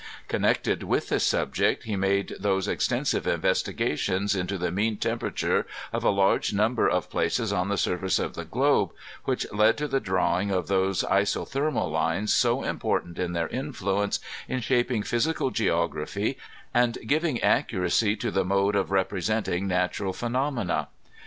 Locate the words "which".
9.25-9.45